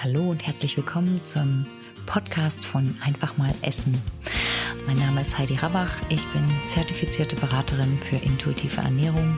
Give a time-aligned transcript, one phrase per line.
[0.00, 1.66] Hallo und herzlich willkommen zum
[2.06, 4.00] Podcast von Einfach mal Essen.
[4.86, 5.90] Mein Name ist Heidi Rabach.
[6.08, 9.36] Ich bin zertifizierte Beraterin für intuitive Ernährung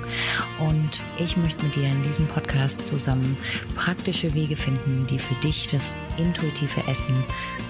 [0.58, 3.38] und ich möchte mit dir in diesem Podcast zusammen
[3.74, 7.24] praktische Wege finden, die für dich das intuitive Essen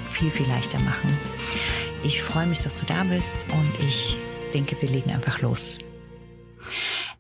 [0.09, 1.17] viel, viel leichter machen.
[2.03, 4.17] Ich freue mich, dass du da bist und ich
[4.53, 5.79] denke, wir legen einfach los.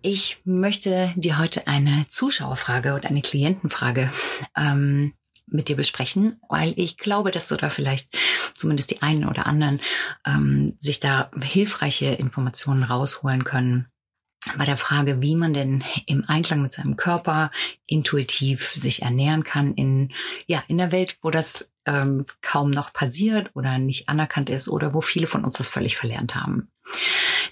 [0.02, 4.10] Ich möchte dir heute eine Zuschauerfrage oder eine Klientenfrage
[4.56, 5.12] ähm,
[5.50, 8.08] mit dir besprechen, weil ich glaube, dass du da vielleicht
[8.54, 9.80] zumindest die einen oder anderen
[10.26, 13.86] ähm, sich da hilfreiche Informationen rausholen können
[14.56, 17.50] bei der Frage, wie man denn im Einklang mit seinem Körper
[17.86, 20.12] intuitiv sich ernähren kann in
[20.46, 24.94] ja in der Welt, wo das ähm, kaum noch passiert oder nicht anerkannt ist oder
[24.94, 26.70] wo viele von uns das völlig verlernt haben.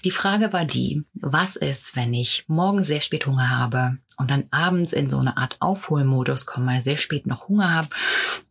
[0.03, 4.47] Die Frage war die, was ist, wenn ich morgen sehr spät Hunger habe und dann
[4.51, 7.89] abends in so eine Art Aufholmodus komme, sehr spät noch Hunger habe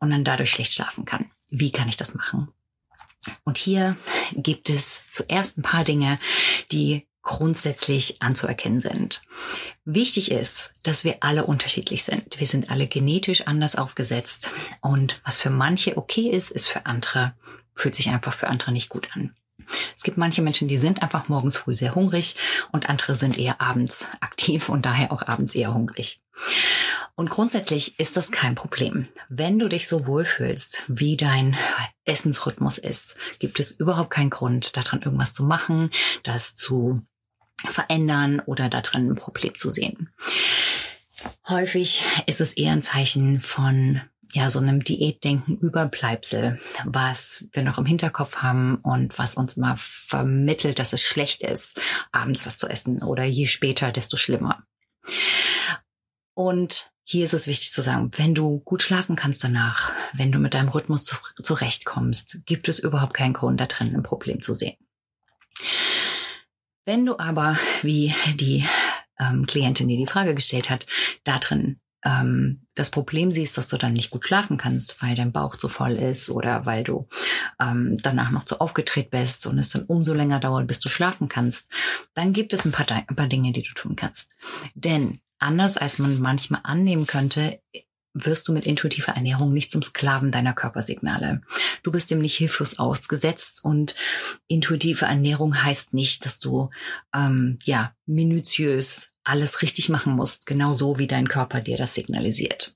[0.01, 1.31] und dann dadurch schlecht schlafen kann?
[1.51, 2.49] Wie kann ich das machen?
[3.45, 3.97] Und hier
[4.33, 6.19] gibt es zuerst ein paar Dinge,
[6.73, 9.21] die grundsätzlich anzuerkennen sind.
[9.85, 12.41] Wichtig ist, dass wir alle unterschiedlich sind.
[12.41, 14.51] Wir sind alle genetisch anders aufgesetzt.
[14.81, 17.35] Und was für manche okay ist, ist für andere,
[17.75, 19.35] fühlt sich einfach für andere nicht gut an.
[19.97, 22.37] Es gibt manche Menschen, die sind einfach morgens früh sehr hungrig
[22.73, 26.21] und andere sind eher abends aktiv und daher auch abends eher hungrig.
[27.15, 29.09] Und grundsätzlich ist das kein Problem.
[29.29, 31.57] Wenn du dich so wohlfühlst, wie dein
[32.05, 35.91] Essensrhythmus ist, gibt es überhaupt keinen Grund, daran irgendwas zu machen,
[36.23, 37.03] das zu
[37.67, 40.13] verändern oder darin ein Problem zu sehen.
[41.49, 44.01] Häufig ist es eher ein Zeichen von
[44.33, 49.77] ja, so einem Diätdenken Überbleibsel, was wir noch im Hinterkopf haben und was uns mal
[49.79, 51.81] vermittelt, dass es schlecht ist,
[52.13, 54.65] abends was zu essen oder je später, desto schlimmer.
[56.35, 60.39] Und hier ist es wichtig zu sagen, wenn du gut schlafen kannst danach, wenn du
[60.39, 64.53] mit deinem Rhythmus zu, zurechtkommst, gibt es überhaupt keinen Grund, da drin ein Problem zu
[64.53, 64.77] sehen.
[66.85, 68.67] Wenn du aber, wie die
[69.19, 70.87] ähm, Klientin, die die Frage gestellt hat,
[71.25, 75.33] da drin ähm, das Problem siehst, dass du dann nicht gut schlafen kannst, weil dein
[75.33, 77.09] Bauch zu voll ist oder weil du
[77.61, 81.29] ähm, danach noch zu aufgedreht bist und es dann umso länger dauert, bis du schlafen
[81.29, 81.67] kannst,
[82.15, 84.37] dann gibt es ein paar, ein paar Dinge, die du tun kannst.
[84.75, 87.61] Denn anders als man manchmal annehmen könnte,
[88.15, 91.43] wirst du mit intuitiver Ernährung nicht zum Sklaven deiner Körpersignale.
[91.83, 93.95] Du bist dem nicht hilflos ausgesetzt und
[94.47, 96.71] intuitive Ernährung heißt nicht, dass du
[97.15, 102.75] ähm, ja minutiös alles richtig machen musst, genau so wie dein Körper dir das signalisiert.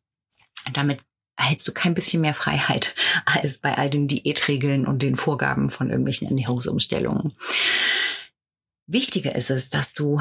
[0.72, 1.00] Damit
[1.36, 5.88] erhältst du kein bisschen mehr Freiheit als bei all den Diätregeln und den Vorgaben von
[5.88, 7.34] irgendwelchen Ernährungsumstellungen.
[8.86, 10.20] Wichtiger ist es, dass du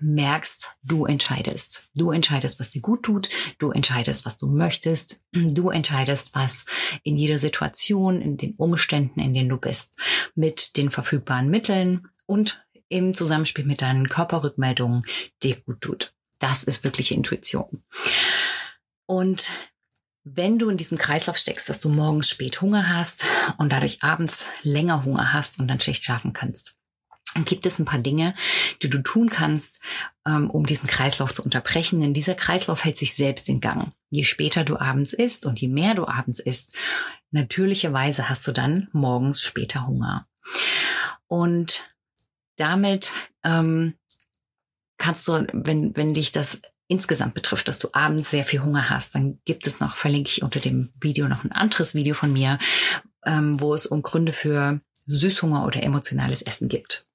[0.00, 1.88] merkst, du entscheidest.
[1.96, 3.28] Du entscheidest, was dir gut tut.
[3.58, 5.22] Du entscheidest, was du möchtest.
[5.32, 6.66] Du entscheidest, was
[7.02, 9.98] in jeder Situation, in den Umständen, in denen du bist,
[10.34, 15.04] mit den verfügbaren Mitteln und im Zusammenspiel mit deinen Körperrückmeldungen
[15.42, 16.14] dir gut tut.
[16.38, 17.82] Das ist wirkliche Intuition.
[19.06, 19.48] Und
[20.24, 23.24] wenn du in diesem Kreislauf steckst, dass du morgens spät Hunger hast
[23.58, 26.76] und dadurch abends länger Hunger hast und dann schlecht schlafen kannst,
[27.34, 28.34] dann gibt es ein paar Dinge,
[28.82, 29.80] die du tun kannst,
[30.26, 32.00] ähm, um diesen Kreislauf zu unterbrechen.
[32.00, 33.92] Denn dieser Kreislauf hält sich selbst in Gang.
[34.10, 36.76] Je später du abends isst und je mehr du abends isst,
[37.30, 40.28] natürlicherweise hast du dann morgens später Hunger.
[41.26, 41.84] Und
[42.62, 43.12] damit
[43.42, 43.94] ähm,
[44.96, 49.14] kannst du, wenn, wenn dich das insgesamt betrifft, dass du abends sehr viel Hunger hast,
[49.14, 52.58] dann gibt es noch, verlinke ich unter dem Video noch ein anderes Video von mir,
[53.24, 57.06] ähm, wo es um Gründe für Süßhunger oder emotionales Essen gibt,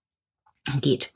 [0.82, 1.14] geht.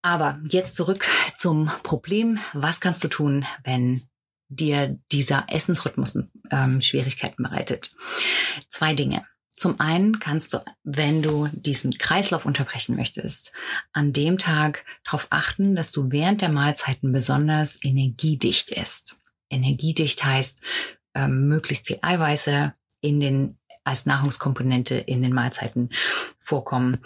[0.00, 2.38] Aber jetzt zurück zum Problem.
[2.54, 4.08] Was kannst du tun, wenn
[4.48, 6.18] dir dieser Essensrhythmus
[6.50, 7.94] ähm, Schwierigkeiten bereitet?
[8.70, 9.26] Zwei Dinge.
[9.56, 13.52] Zum einen kannst du, wenn du diesen Kreislauf unterbrechen möchtest,
[13.92, 19.18] an dem Tag darauf achten, dass du während der Mahlzeiten besonders energiedicht isst.
[19.48, 20.60] Energiedicht heißt
[21.14, 25.90] ähm, möglichst viel Eiweiße in den als Nahrungskomponente in den Mahlzeiten
[26.38, 26.98] vorkommen.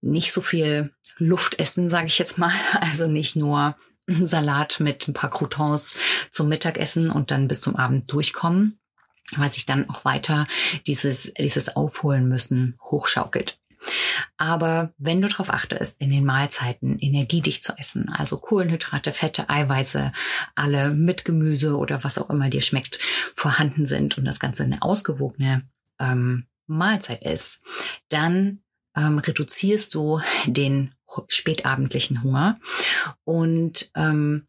[0.00, 2.52] Nicht so viel Luft essen, sage ich jetzt mal.
[2.80, 3.76] Also nicht nur
[4.06, 5.96] Salat mit ein paar Croutons
[6.30, 8.78] zum Mittagessen und dann bis zum Abend durchkommen,
[9.34, 10.46] weil sich dann auch weiter
[10.86, 13.58] dieses, dieses Aufholen müssen hochschaukelt.
[14.36, 20.12] Aber wenn du darauf achtest, in den Mahlzeiten energiedicht zu essen, also Kohlenhydrate, Fette, Eiweiße,
[20.54, 22.98] alle mit Gemüse oder was auch immer dir schmeckt,
[23.34, 25.68] vorhanden sind und das Ganze eine ausgewogene
[25.98, 27.62] ähm, Mahlzeit ist,
[28.08, 28.60] dann
[28.96, 30.94] ähm, reduzierst du den
[31.28, 32.58] spätabendlichen Hunger
[33.24, 34.46] und ähm,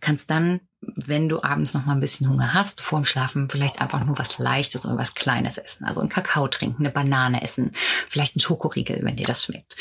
[0.00, 4.04] kannst dann wenn du abends noch mal ein bisschen Hunger hast, vorm Schlafen vielleicht einfach
[4.04, 5.84] nur was Leichtes oder was Kleines essen.
[5.84, 7.72] Also einen Kakao trinken, eine Banane essen,
[8.08, 9.76] vielleicht einen Schokoriegel, wenn dir das schmeckt.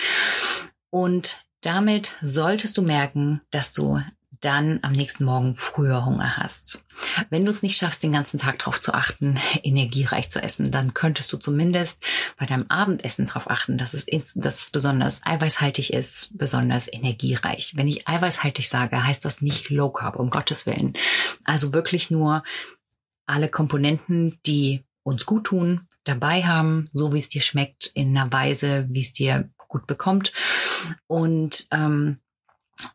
[0.89, 4.01] Und damit solltest du merken, dass du
[4.41, 6.83] dann am nächsten Morgen früher Hunger hast.
[7.29, 10.93] Wenn du es nicht schaffst, den ganzen Tag darauf zu achten, energiereich zu essen, dann
[10.93, 12.03] könntest du zumindest
[12.37, 14.05] bei deinem Abendessen darauf achten, dass es,
[14.35, 17.73] dass es besonders eiweißhaltig ist, besonders energiereich.
[17.75, 20.93] Wenn ich eiweißhaltig sage, heißt das nicht Low Carb, um Gottes Willen.
[21.45, 22.43] Also wirklich nur
[23.25, 28.31] alle Komponenten, die uns gut tun, dabei haben, so wie es dir schmeckt, in einer
[28.31, 30.31] Weise, wie es dir gut bekommt.
[31.07, 32.19] Und ähm,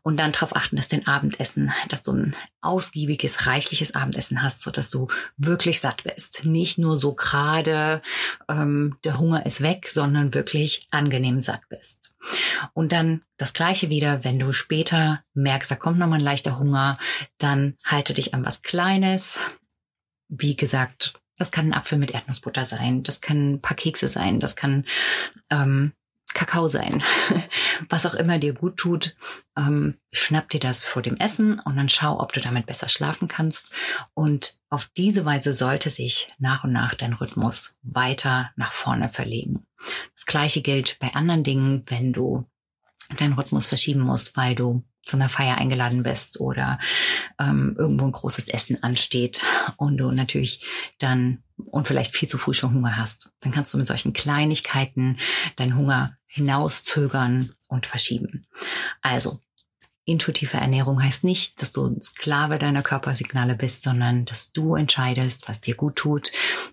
[0.03, 4.71] und dann darauf achten, dass dein Abendessen, dass du ein ausgiebiges, reichliches Abendessen hast, so
[4.71, 6.45] dass du wirklich satt bist.
[6.45, 8.01] Nicht nur so gerade
[8.49, 12.15] ähm, der Hunger ist weg, sondern wirklich angenehm satt bist.
[12.73, 16.97] Und dann das Gleiche wieder, wenn du später merkst, da kommt nochmal ein leichter Hunger,
[17.37, 19.39] dann halte dich an was Kleines.
[20.27, 24.39] Wie gesagt, das kann ein Apfel mit Erdnussbutter sein, das kann ein paar Kekse sein,
[24.39, 24.85] das kann
[25.49, 25.93] ähm,
[26.33, 27.03] Kakao sein.
[27.89, 29.15] Was auch immer dir gut tut,
[29.57, 33.27] ähm, schnapp dir das vor dem Essen und dann schau, ob du damit besser schlafen
[33.27, 33.71] kannst.
[34.13, 39.65] Und auf diese Weise sollte sich nach und nach dein Rhythmus weiter nach vorne verlegen.
[40.13, 42.45] Das gleiche gilt bei anderen Dingen, wenn du
[43.17, 46.79] deinen Rhythmus verschieben musst, weil du zu einer Feier eingeladen bist oder
[47.39, 49.43] ähm, irgendwo ein großes Essen ansteht
[49.77, 50.65] und du natürlich
[50.99, 55.17] dann und vielleicht viel zu früh schon Hunger hast, dann kannst du mit solchen Kleinigkeiten
[55.55, 58.45] deinen Hunger hinauszögern und verschieben.
[59.01, 59.39] Also,
[60.05, 65.61] intuitive Ernährung heißt nicht, dass du Sklave deiner Körpersignale bist, sondern dass du entscheidest, was
[65.61, 66.31] dir gut tut.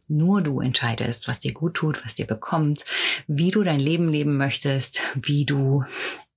[0.09, 2.85] Nur du entscheidest, was dir gut tut, was dir bekommt,
[3.27, 5.85] wie du dein Leben leben möchtest, wie du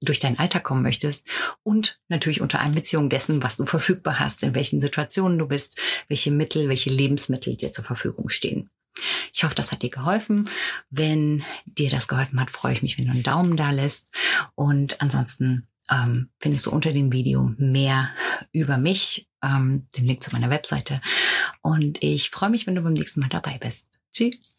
[0.05, 1.27] durch deinen Alltag kommen möchtest
[1.63, 6.31] und natürlich unter Einbeziehung dessen, was du verfügbar hast, in welchen Situationen du bist, welche
[6.31, 8.69] Mittel, welche Lebensmittel dir zur Verfügung stehen.
[9.33, 10.49] Ich hoffe, das hat dir geholfen.
[10.89, 14.05] Wenn dir das geholfen hat, freue ich mich, wenn du einen Daumen da lässt.
[14.55, 18.11] Und ansonsten ähm, findest du unter dem Video mehr
[18.51, 21.01] über mich, ähm, den Link zu meiner Webseite.
[21.61, 23.99] Und ich freue mich, wenn du beim nächsten Mal dabei bist.
[24.13, 24.54] Tschüss.